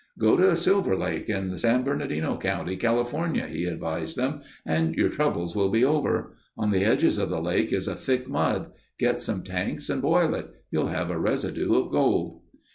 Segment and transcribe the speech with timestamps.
[0.17, 5.55] "Go to Silver Lake, in San Bernardino County, California," he advised them, "and your troubles
[5.55, 6.33] will be over.
[6.57, 8.71] On the edges of the lake is a thick mud.
[8.97, 10.49] Get some tanks and boil it.
[10.71, 12.41] You'll have a residue of gold."